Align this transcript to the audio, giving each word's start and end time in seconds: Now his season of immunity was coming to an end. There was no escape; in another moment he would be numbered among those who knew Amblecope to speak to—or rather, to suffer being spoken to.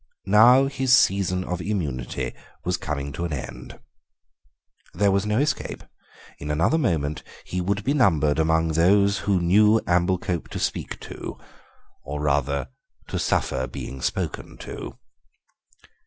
Now 0.25 0.65
his 0.65 0.93
season 0.97 1.43
of 1.43 1.61
immunity 1.61 2.33
was 2.65 2.75
coming 2.75 3.11
to 3.13 3.23
an 3.25 3.31
end. 3.31 3.79
There 4.95 5.11
was 5.11 5.27
no 5.27 5.37
escape; 5.37 5.83
in 6.39 6.49
another 6.49 6.79
moment 6.79 7.21
he 7.43 7.61
would 7.61 7.83
be 7.83 7.93
numbered 7.93 8.39
among 8.39 8.69
those 8.69 9.19
who 9.29 9.39
knew 9.39 9.79
Amblecope 9.85 10.47
to 10.47 10.57
speak 10.59 10.99
to—or 11.01 12.19
rather, 12.19 12.69
to 13.09 13.19
suffer 13.19 13.67
being 13.67 14.01
spoken 14.01 14.57
to. 14.57 14.97